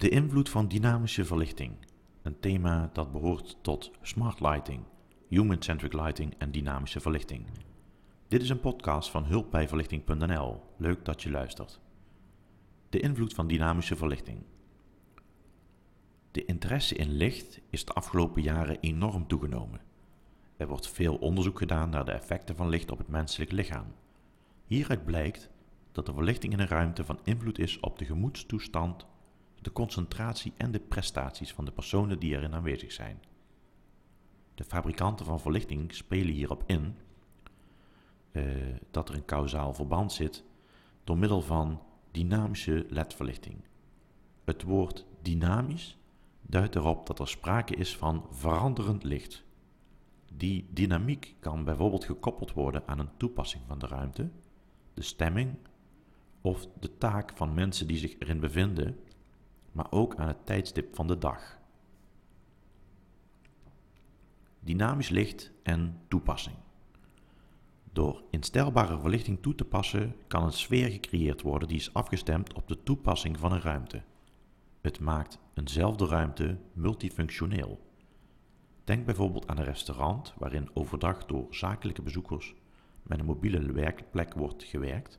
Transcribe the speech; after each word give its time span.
De 0.00 0.08
invloed 0.08 0.48
van 0.48 0.68
dynamische 0.68 1.24
verlichting. 1.24 1.72
Een 2.22 2.40
thema 2.40 2.90
dat 2.92 3.12
behoort 3.12 3.58
tot 3.62 3.90
smart 4.02 4.40
lighting, 4.40 4.82
human-centric 5.28 5.92
lighting 5.92 6.34
en 6.38 6.50
dynamische 6.50 7.00
verlichting. 7.00 7.46
Dit 8.28 8.42
is 8.42 8.48
een 8.48 8.60
podcast 8.60 9.10
van 9.10 9.24
hulpbijverlichting.nl. 9.24 10.62
Leuk 10.76 11.04
dat 11.04 11.22
je 11.22 11.30
luistert. 11.30 11.80
De 12.88 13.00
invloed 13.00 13.34
van 13.34 13.46
dynamische 13.46 13.96
verlichting. 13.96 14.42
De 16.30 16.44
interesse 16.44 16.94
in 16.94 17.10
licht 17.10 17.60
is 17.70 17.84
de 17.84 17.92
afgelopen 17.92 18.42
jaren 18.42 18.80
enorm 18.80 19.26
toegenomen. 19.26 19.80
Er 20.56 20.66
wordt 20.66 20.88
veel 20.88 21.16
onderzoek 21.16 21.58
gedaan 21.58 21.90
naar 21.90 22.04
de 22.04 22.12
effecten 22.12 22.56
van 22.56 22.68
licht 22.68 22.90
op 22.90 22.98
het 22.98 23.08
menselijk 23.08 23.52
lichaam. 23.52 23.86
Hieruit 24.66 25.04
blijkt 25.04 25.50
dat 25.92 26.06
de 26.06 26.12
verlichting 26.12 26.52
in 26.52 26.60
een 26.60 26.68
ruimte 26.68 27.04
van 27.04 27.20
invloed 27.24 27.58
is 27.58 27.80
op 27.80 27.98
de 27.98 28.04
gemoedstoestand, 28.04 29.06
de 29.60 29.72
concentratie 29.72 30.52
en 30.56 30.70
de 30.70 30.80
prestaties 30.80 31.52
van 31.52 31.64
de 31.64 31.72
personen 31.72 32.18
die 32.18 32.36
erin 32.36 32.54
aanwezig 32.54 32.92
zijn. 32.92 33.20
De 34.54 34.64
fabrikanten 34.64 35.26
van 35.26 35.40
verlichting 35.40 35.94
spelen 35.94 36.34
hierop 36.34 36.62
in 36.66 36.96
uh, 38.32 38.44
dat 38.90 39.08
er 39.08 39.14
een 39.14 39.24
kausaal 39.24 39.74
verband 39.74 40.12
zit 40.12 40.44
door 41.04 41.18
middel 41.18 41.42
van 41.42 41.80
dynamische 42.10 42.86
ledverlichting. 42.88 43.56
Het 44.44 44.62
woord 44.62 45.06
dynamisch 45.22 45.98
duidt 46.42 46.74
erop 46.74 47.06
dat 47.06 47.18
er 47.18 47.28
sprake 47.28 47.74
is 47.74 47.96
van 47.96 48.26
veranderend 48.30 49.04
licht. 49.04 49.44
Die 50.32 50.68
dynamiek 50.70 51.34
kan 51.40 51.64
bijvoorbeeld 51.64 52.04
gekoppeld 52.04 52.52
worden 52.52 52.82
aan 52.86 52.98
een 52.98 53.16
toepassing 53.16 53.62
van 53.66 53.78
de 53.78 53.86
ruimte, 53.86 54.30
de 54.94 55.02
stemming 55.02 55.56
of 56.40 56.66
de 56.80 56.98
taak 56.98 57.32
van 57.34 57.54
mensen 57.54 57.86
die 57.86 57.98
zich 57.98 58.16
erin 58.18 58.40
bevinden, 58.40 58.98
maar 59.72 59.86
ook 59.90 60.16
aan 60.16 60.28
het 60.28 60.46
tijdstip 60.46 60.94
van 60.94 61.06
de 61.06 61.18
dag. 61.18 61.58
Dynamisch 64.60 65.08
licht 65.08 65.52
en 65.62 66.00
toepassing. 66.08 66.56
Door 67.92 68.22
instelbare 68.30 68.98
verlichting 68.98 69.42
toe 69.42 69.54
te 69.54 69.64
passen 69.64 70.16
kan 70.26 70.44
een 70.44 70.52
sfeer 70.52 70.90
gecreëerd 70.90 71.42
worden 71.42 71.68
die 71.68 71.76
is 71.76 71.94
afgestemd 71.94 72.52
op 72.52 72.68
de 72.68 72.82
toepassing 72.82 73.38
van 73.38 73.52
een 73.52 73.60
ruimte. 73.60 74.02
Het 74.80 75.00
maakt 75.00 75.38
eenzelfde 75.54 76.06
ruimte 76.06 76.58
multifunctioneel. 76.72 77.80
Denk 78.84 79.04
bijvoorbeeld 79.04 79.46
aan 79.46 79.58
een 79.58 79.64
restaurant 79.64 80.34
waarin 80.38 80.70
overdag 80.72 81.26
door 81.26 81.46
zakelijke 81.50 82.02
bezoekers 82.02 82.54
met 83.02 83.18
een 83.18 83.24
mobiele 83.24 83.72
werkplek 83.72 84.34
wordt 84.34 84.64
gewerkt, 84.64 85.18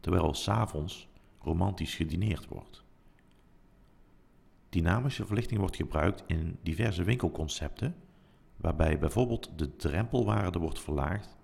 terwijl 0.00 0.34
s'avonds 0.34 1.08
romantisch 1.40 1.94
gedineerd 1.94 2.48
wordt. 2.48 2.84
Dynamische 4.72 5.26
verlichting 5.26 5.60
wordt 5.60 5.76
gebruikt 5.76 6.24
in 6.26 6.58
diverse 6.62 7.02
winkelconcepten, 7.02 7.94
waarbij 8.56 8.98
bijvoorbeeld 8.98 9.58
de 9.58 9.76
drempelwaarde 9.76 10.58
wordt 10.58 10.80
verlaagd 10.80 11.36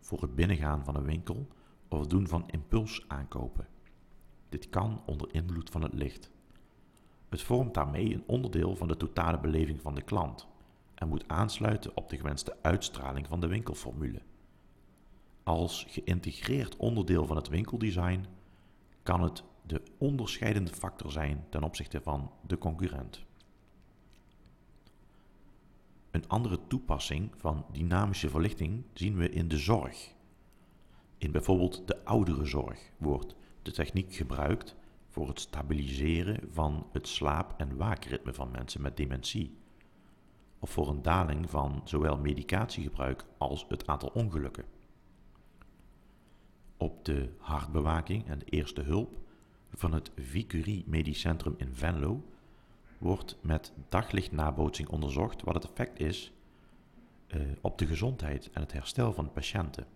voor 0.00 0.20
het 0.20 0.34
binnengaan 0.34 0.84
van 0.84 0.96
een 0.96 1.04
winkel 1.04 1.46
of 1.88 2.00
het 2.00 2.10
doen 2.10 2.28
van 2.28 2.44
impulsaankopen. 2.46 3.66
Dit 4.48 4.68
kan 4.68 5.02
onder 5.06 5.34
invloed 5.34 5.70
van 5.70 5.82
het 5.82 5.92
licht. 5.92 6.30
Het 7.28 7.42
vormt 7.42 7.74
daarmee 7.74 8.14
een 8.14 8.24
onderdeel 8.26 8.76
van 8.76 8.88
de 8.88 8.96
totale 8.96 9.40
beleving 9.40 9.80
van 9.80 9.94
de 9.94 10.02
klant 10.02 10.46
en 10.94 11.08
moet 11.08 11.28
aansluiten 11.28 11.96
op 11.96 12.08
de 12.08 12.16
gewenste 12.16 12.56
uitstraling 12.62 13.26
van 13.26 13.40
de 13.40 13.46
winkelformule. 13.46 14.22
Als 15.42 15.86
geïntegreerd 15.88 16.76
onderdeel 16.76 17.26
van 17.26 17.36
het 17.36 17.48
winkeldesign 17.48 18.24
kan 19.02 19.22
het 19.22 19.44
de 19.66 19.82
onderscheidende 19.98 20.72
factor 20.72 21.12
zijn 21.12 21.46
ten 21.50 21.62
opzichte 21.62 22.00
van 22.00 22.32
de 22.46 22.58
concurrent. 22.58 23.24
Een 26.10 26.28
andere 26.28 26.66
toepassing 26.66 27.32
van 27.36 27.66
dynamische 27.72 28.28
verlichting 28.28 28.84
zien 28.92 29.16
we 29.16 29.30
in 29.30 29.48
de 29.48 29.58
zorg. 29.58 30.14
In 31.18 31.32
bijvoorbeeld 31.32 31.86
de 31.86 32.04
ouderenzorg 32.04 32.90
wordt 32.96 33.36
de 33.62 33.72
techniek 33.72 34.14
gebruikt 34.14 34.76
voor 35.08 35.28
het 35.28 35.40
stabiliseren 35.40 36.48
van 36.50 36.86
het 36.92 37.08
slaap- 37.08 37.54
en 37.60 37.76
waakritme 37.76 38.34
van 38.34 38.50
mensen 38.50 38.82
met 38.82 38.96
dementie, 38.96 39.56
of 40.58 40.70
voor 40.70 40.88
een 40.88 41.02
daling 41.02 41.50
van 41.50 41.80
zowel 41.84 42.18
medicatiegebruik 42.18 43.24
als 43.38 43.64
het 43.68 43.86
aantal 43.86 44.10
ongelukken. 44.14 44.64
Op 46.76 47.04
de 47.04 47.34
hartbewaking 47.38 48.26
en 48.26 48.38
de 48.38 48.44
eerste 48.44 48.82
hulp 48.82 49.25
van 49.76 49.92
het 49.92 50.10
Vicurie 50.16 50.84
Medisch 50.86 51.20
Centrum 51.20 51.54
in 51.56 51.74
Venlo 51.74 52.24
wordt 52.98 53.36
met 53.40 53.72
daglichtnabootsing 53.88 54.88
onderzocht 54.88 55.42
wat 55.42 55.54
het 55.54 55.64
effect 55.64 56.00
is 56.00 56.32
uh, 57.28 57.42
op 57.60 57.78
de 57.78 57.86
gezondheid 57.86 58.50
en 58.50 58.60
het 58.60 58.72
herstel 58.72 59.12
van 59.12 59.32
patiënten. 59.32 59.86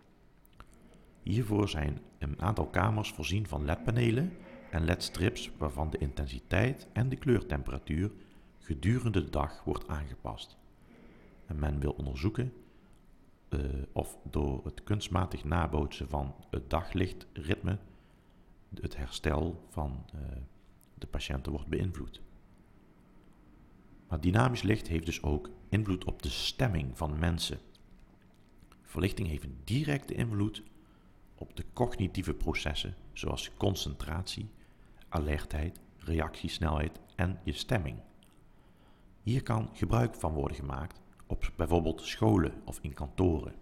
Hiervoor 1.23 1.69
zijn 1.69 2.01
een 2.19 2.41
aantal 2.41 2.67
kamers 2.67 3.11
voorzien 3.11 3.47
van 3.47 3.65
ledpanelen 3.65 4.33
en 4.71 4.85
ledstrips 4.85 5.51
waarvan 5.59 5.91
de 5.91 5.99
intensiteit 5.99 6.87
en 6.93 7.09
de 7.09 7.17
kleurtemperatuur 7.17 8.11
gedurende 8.59 9.25
de 9.25 9.31
dag 9.31 9.65
wordt 9.65 9.89
aangepast. 9.89 10.59
En 11.47 11.59
men 11.59 11.81
wil 11.81 11.93
onderzoeken 11.93 12.53
uh, 13.51 13.61
of 13.93 14.19
door 14.31 14.65
het 14.65 14.85
kunstmatig 14.85 15.45
nabootsen 15.45 16.09
van 16.09 16.35
het 16.51 16.71
daglichtritme 16.71 17.79
het 18.75 18.97
herstel 18.97 19.67
van 19.69 20.05
uh, 20.15 20.21
de 20.95 21.07
patiënten 21.07 21.53
wordt 21.53 21.69
beïnvloed. 21.69 22.23
Maar 24.09 24.21
dynamisch 24.21 24.63
licht 24.63 24.89
heeft 24.89 25.07
dus 25.07 25.23
ook 25.23 25.51
invloed 25.69 26.05
op 26.05 26.23
de 26.23 26.29
stemming 26.29 26.99
van 26.99 27.19
mensen. 27.19 27.59
Verlichting 28.83 29.29
heeft 29.29 29.45
een 29.45 29.61
directe 29.65 30.15
invloed 30.15 30.63
op 31.35 31.57
de 31.57 31.65
cognitieve 31.73 32.35
processen, 32.35 32.95
zoals 33.13 33.55
concentratie, 33.57 34.51
alertheid, 35.09 35.81
reactiesnelheid 35.97 37.01
en 37.17 37.41
je 37.45 37.53
stemming. 37.53 38.01
Hier 39.23 39.43
kan 39.43 39.71
gebruik 39.73 40.15
van 40.15 40.33
worden 40.33 40.57
gemaakt 40.57 41.01
op 41.27 41.53
bijvoorbeeld 41.57 42.01
scholen 42.01 42.53
of 42.65 42.79
in 42.81 42.95
kantoren. 42.95 43.55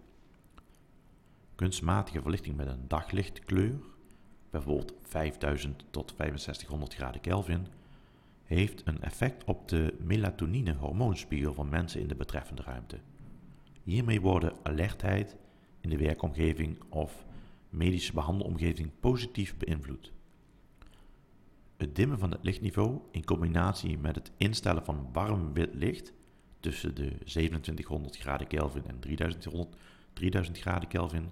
Kunstmatige 1.54 2.22
verlichting 2.22 2.56
met 2.56 2.66
een 2.66 2.88
daglichtkleur, 2.88 3.80
bijvoorbeeld 4.50 4.92
5000 5.02 5.84
tot 5.90 6.14
6500 6.16 6.94
graden 6.94 7.20
Kelvin, 7.20 7.66
heeft 8.44 8.82
een 8.84 9.02
effect 9.02 9.44
op 9.44 9.68
de 9.68 9.94
melatonine-hormoonspiegel 9.98 11.54
van 11.54 11.68
mensen 11.68 12.00
in 12.00 12.08
de 12.08 12.14
betreffende 12.14 12.62
ruimte. 12.62 12.98
Hiermee 13.82 14.20
worden 14.20 14.52
alertheid 14.62 15.36
in 15.80 15.90
de 15.90 15.96
werkomgeving 15.96 16.82
of 16.88 17.24
medische 17.70 18.12
behandelomgeving 18.12 18.90
positief 19.00 19.56
beïnvloed. 19.56 20.12
Het 21.76 21.96
dimmen 21.96 22.18
van 22.18 22.30
het 22.30 22.44
lichtniveau 22.44 23.00
in 23.10 23.24
combinatie 23.24 23.98
met 23.98 24.14
het 24.14 24.30
instellen 24.36 24.84
van 24.84 25.08
warm 25.12 25.52
wit 25.52 25.74
licht 25.74 26.12
tussen 26.60 26.94
de 26.94 27.18
2700 27.24 28.16
graden 28.16 28.46
Kelvin 28.46 28.86
en 28.86 28.98
3100, 28.98 29.76
3000 30.12 30.58
graden 30.58 30.88
Kelvin 30.88 31.30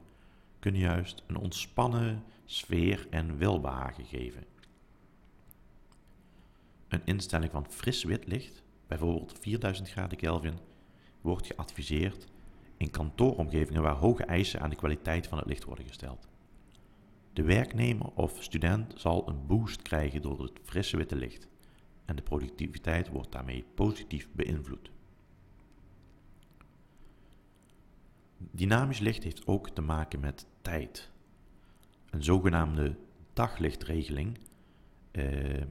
kunnen 0.67 0.85
juist 0.85 1.23
een 1.27 1.37
ontspannen 1.37 2.25
sfeer 2.45 3.07
en 3.11 3.39
welbehagen 3.39 4.05
geven. 4.05 4.45
Een 6.89 7.01
instelling 7.05 7.51
van 7.51 7.67
fris 7.71 8.05
wit 8.05 8.27
licht, 8.27 8.63
bijvoorbeeld 8.87 9.39
4000 9.41 9.91
graden 9.91 10.19
Kelvin, 10.19 10.59
wordt 11.21 11.47
geadviseerd 11.47 12.27
in 12.77 12.91
kantooromgevingen 12.91 13.83
waar 13.83 13.95
hoge 13.95 14.25
eisen 14.25 14.61
aan 14.61 14.71
de 14.71 14.77
kwaliteit 14.77 15.27
van 15.27 15.39
het 15.39 15.47
licht 15.47 15.65
worden 15.65 15.87
gesteld. 15.87 16.29
De 17.33 17.43
werknemer 17.43 18.11
of 18.15 18.43
student 18.43 18.93
zal 18.97 19.29
een 19.29 19.47
boost 19.47 19.83
krijgen 19.83 20.23
door 20.23 20.43
het 20.43 20.61
frisse 20.63 20.97
witte 20.97 21.17
licht 21.17 21.49
en 22.05 22.17
de 22.17 22.23
productiviteit 22.23 23.09
wordt 23.09 23.33
daarmee 23.33 23.65
positief 23.75 24.29
beïnvloed. 24.33 24.91
Dynamisch 28.39 28.99
licht 28.99 29.23
heeft 29.23 29.47
ook 29.47 29.71
te 29.71 29.81
maken 29.81 30.21
met 30.21 30.47
tijd. 30.67 31.11
Een 32.11 32.25
zogenaamde 32.25 32.97
daglichtregeling 33.33 34.39
eh, 35.11 35.63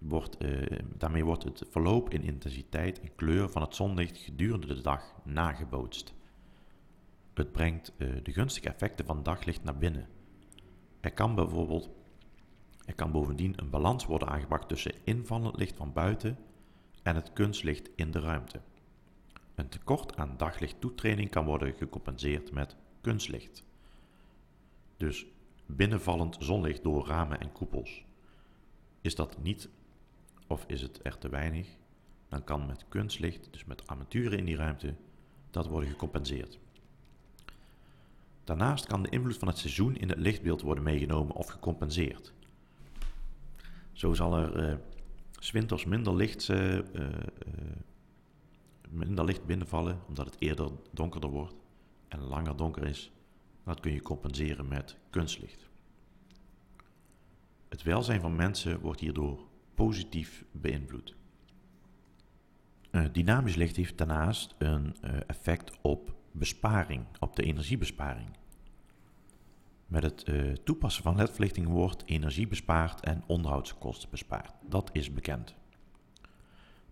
wordt, 0.00 0.36
eh, 0.36 0.78
daarmee 0.96 1.24
wordt 1.24 1.44
het 1.44 1.64
verloop 1.70 2.10
in 2.10 2.22
intensiteit 2.22 3.00
en 3.00 3.14
kleur 3.14 3.50
van 3.50 3.62
het 3.62 3.74
zonlicht 3.74 4.18
gedurende 4.18 4.66
de 4.66 4.80
dag 4.80 5.14
nagebootst. 5.24 6.14
Het 7.34 7.52
brengt 7.52 7.92
uh, 7.96 8.08
de 8.22 8.32
gunstige 8.32 8.68
effecten 8.68 9.06
van 9.06 9.22
daglicht 9.22 9.64
naar 9.64 9.78
binnen. 9.78 10.08
Er 11.00 11.12
kan 11.12 11.34
bijvoorbeeld 11.34 11.90
er 12.86 12.94
kan 12.94 13.12
bovendien 13.12 13.52
een 13.56 13.70
balans 13.70 14.06
worden 14.06 14.28
aangebracht 14.28 14.68
tussen 14.68 14.94
invallend 15.04 15.56
licht 15.56 15.76
van 15.76 15.92
buiten 15.92 16.38
en 17.02 17.14
het 17.14 17.32
kunstlicht 17.32 17.90
in 17.94 18.10
de 18.10 18.20
ruimte. 18.20 18.60
Een 19.54 19.68
tekort 19.68 20.16
aan 20.16 20.36
daglichttoetreding 20.36 21.30
kan 21.30 21.44
worden 21.44 21.74
gecompenseerd 21.74 22.52
met 22.52 22.76
kunstlicht. 23.00 23.64
Dus 24.96 25.26
binnenvallend 25.66 26.36
zonlicht 26.38 26.82
door 26.82 27.06
ramen 27.06 27.40
en 27.40 27.52
koepels. 27.52 28.04
Is 29.00 29.14
dat 29.14 29.42
niet 29.42 29.68
of 30.46 30.64
is 30.66 30.82
het 30.82 31.00
er 31.02 31.18
te 31.18 31.28
weinig, 31.28 31.68
dan 32.28 32.44
kan 32.44 32.66
met 32.66 32.84
kunstlicht, 32.88 33.48
dus 33.50 33.64
met 33.64 33.86
armaturen 33.86 34.38
in 34.38 34.44
die 34.44 34.56
ruimte, 34.56 34.94
dat 35.50 35.66
worden 35.66 35.90
gecompenseerd. 35.90 36.58
Daarnaast 38.44 38.86
kan 38.86 39.02
de 39.02 39.08
invloed 39.08 39.38
van 39.38 39.48
het 39.48 39.58
seizoen 39.58 39.96
in 39.96 40.08
het 40.08 40.18
lichtbeeld 40.18 40.62
worden 40.62 40.84
meegenomen 40.84 41.34
of 41.34 41.48
gecompenseerd. 41.48 42.32
Zo 43.92 44.14
zal 44.14 44.36
er 44.36 44.70
uh, 44.70 44.76
winters 45.52 45.84
minder 45.84 46.14
licht, 46.14 46.48
uh, 46.48 46.74
uh, 46.74 46.82
minder 48.88 49.24
licht 49.24 49.44
binnenvallen, 49.44 50.00
omdat 50.08 50.26
het 50.26 50.36
eerder 50.38 50.70
donkerder 50.90 51.30
wordt 51.30 51.59
en 52.10 52.20
langer 52.20 52.56
donker 52.56 52.84
is. 52.84 53.12
Dat 53.64 53.80
kun 53.80 53.92
je 53.92 54.02
compenseren 54.02 54.68
met 54.68 54.96
kunstlicht. 55.10 55.68
Het 57.68 57.82
welzijn 57.82 58.20
van 58.20 58.36
mensen 58.36 58.80
wordt 58.80 59.00
hierdoor 59.00 59.46
positief 59.74 60.44
beïnvloed. 60.52 61.16
dynamisch 63.12 63.54
licht 63.54 63.76
heeft 63.76 63.98
daarnaast 63.98 64.54
een 64.58 64.96
effect 65.26 65.78
op 65.80 66.14
besparing, 66.32 67.04
op 67.18 67.36
de 67.36 67.42
energiebesparing. 67.42 68.28
Met 69.86 70.02
het 70.02 70.28
uh, 70.28 70.52
toepassen 70.52 71.02
van 71.02 71.16
ledverlichting 71.16 71.66
wordt 71.66 72.02
energie 72.06 72.46
bespaard 72.46 73.00
en 73.00 73.22
onderhoudskosten 73.26 74.10
bespaard. 74.10 74.52
Dat 74.68 74.90
is 74.92 75.12
bekend. 75.12 75.54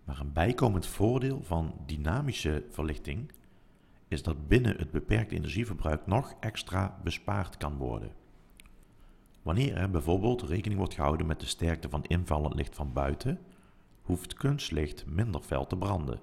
Maar 0.03 0.19
een 0.19 0.33
bijkomend 0.33 0.85
voordeel 0.85 1.43
van 1.43 1.73
dynamische 1.85 2.65
verlichting 2.69 3.31
is 4.09 4.23
dat 4.23 4.47
binnen 4.47 4.77
het 4.77 4.91
beperkte 4.91 5.35
energieverbruik 5.35 6.07
nog 6.07 6.33
extra 6.39 6.99
bespaard 7.03 7.57
kan 7.57 7.77
worden. 7.77 8.11
Wanneer 9.41 9.75
er 9.75 9.89
bijvoorbeeld 9.89 10.41
rekening 10.41 10.79
wordt 10.79 10.93
gehouden 10.93 11.25
met 11.27 11.39
de 11.39 11.45
sterkte 11.45 11.89
van 11.89 12.03
invallend 12.03 12.55
licht 12.55 12.75
van 12.75 12.93
buiten, 12.93 13.39
hoeft 14.01 14.33
kunstlicht 14.33 15.05
minder 15.05 15.41
fel 15.41 15.67
te 15.67 15.77
branden. 15.77 16.21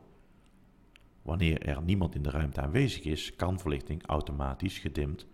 Wanneer 1.22 1.62
er 1.62 1.82
niemand 1.82 2.14
in 2.14 2.22
de 2.22 2.30
ruimte 2.30 2.60
aanwezig 2.60 3.02
is, 3.02 3.36
kan 3.36 3.58
verlichting 3.58 4.06
automatisch 4.06 4.78
gedimd 4.78 5.26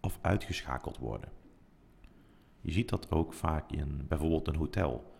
of 0.00 0.18
uitgeschakeld 0.20 0.98
worden. 0.98 1.30
Je 2.60 2.72
ziet 2.72 2.88
dat 2.88 3.10
ook 3.10 3.32
vaak 3.32 3.70
in 3.70 4.04
bijvoorbeeld 4.08 4.48
een 4.48 4.56
hotel. 4.56 5.12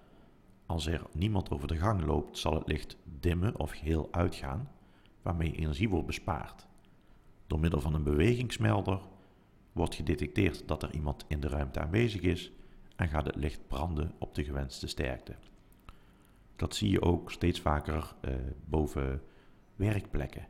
Als 0.67 0.87
er 0.87 1.03
niemand 1.13 1.51
over 1.51 1.69
de 1.69 1.77
gang 1.77 2.05
loopt, 2.05 2.39
zal 2.39 2.55
het 2.55 2.69
licht 2.69 2.97
dimmen 3.21 3.59
of 3.59 3.71
geheel 3.71 4.09
uitgaan, 4.11 4.71
waarmee 5.23 5.53
energie 5.53 5.89
wordt 5.89 6.07
bespaard. 6.07 6.68
Door 7.49 7.61
middel 7.61 7.81
van 7.81 7.95
een 7.95 8.03
bewegingsmelder 8.03 9.01
wordt 9.73 9.95
gedetecteerd 9.95 10.69
dat 10.69 10.83
er 10.83 10.95
iemand 10.95 11.25
in 11.29 11.41
de 11.41 11.49
ruimte 11.49 11.81
aanwezig 11.81 12.21
is 12.21 12.53
en 12.97 13.09
gaat 13.09 13.27
het 13.27 13.37
licht 13.37 13.67
branden 13.67 14.13
op 14.19 14.35
de 14.35 14.45
gewenste 14.45 14.87
sterkte. 14.87 15.35
Dat 16.57 16.75
zie 16.75 16.91
je 16.91 17.03
ook 17.03 17.33
steeds 17.33 17.61
vaker 17.61 18.15
eh, 18.21 18.35
boven 18.65 19.23
werkplekken. 19.77 20.47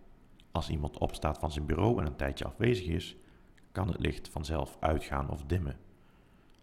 Als 0.51 0.69
iemand 0.69 0.99
opstaat 0.99 1.39
van 1.39 1.53
zijn 1.53 1.67
bureau 1.67 2.01
en 2.01 2.07
een 2.07 2.17
tijdje 2.17 2.45
afwezig 2.45 2.87
is, 2.87 3.17
kan 3.73 3.89
het 3.89 4.01
licht 4.01 4.29
vanzelf 4.29 4.77
uitgaan 4.81 5.31
of 5.31 5.43
dimmen. 5.43 5.77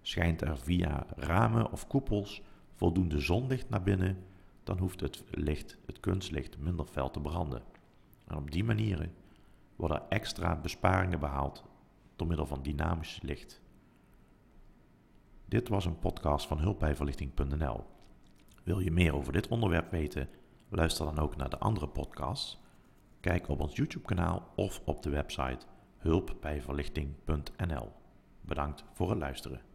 Schijnt 0.02 0.42
er 0.42 0.58
via 0.58 1.06
ramen 1.16 1.72
of 1.72 1.88
koepels 1.88 2.42
voldoende 2.74 3.20
zonlicht 3.20 3.70
naar 3.70 3.84
binnen, 3.84 4.24
dan 4.64 4.78
hoeft 4.78 5.00
het 5.00 5.24
licht, 5.32 5.78
het 5.86 6.00
kunstlicht, 6.00 6.58
minder 6.58 6.86
fel 6.86 7.12
te 7.12 7.22
branden. 7.22 7.64
En 8.28 8.36
op 8.38 8.52
die 8.52 8.64
manieren 8.64 9.14
worden 9.76 10.10
extra 10.10 10.56
besparingen 10.56 11.20
behaald 11.20 11.64
door 12.16 12.28
middel 12.28 12.46
van 12.46 12.62
dynamisch 12.62 13.20
licht. 13.22 13.62
Dit 15.46 15.68
was 15.68 15.86
een 15.86 16.00
podcast 16.00 16.48
van 16.48 16.60
hulpbijverlichting.nl. 16.60 17.86
Wil 18.64 18.80
je 18.80 18.92
meer 18.92 19.16
over 19.16 19.34
dit 19.34 19.48
onderwerp 19.48 19.92
weten? 19.92 20.30
Luister 20.70 21.06
dan 21.06 21.20
ook 21.20 21.36
naar 21.36 21.50
de 21.50 21.60
andere 21.60 21.88
podcasts. 21.88 22.62
Kijk 23.20 23.50
op 23.50 23.60
ons 23.60 23.76
YouTube-kanaal 23.76 24.48
of 24.56 24.82
op 24.86 25.04
de 25.04 25.10
website 25.10 25.66
hulpbijverlichting.nl. 25.98 27.92
Bedankt 28.42 28.84
voor 28.94 29.10
het 29.10 29.20
luisteren. 29.20 29.75